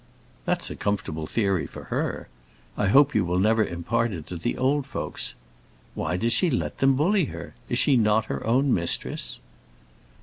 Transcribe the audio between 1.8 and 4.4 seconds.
her. I hope you will never impart it to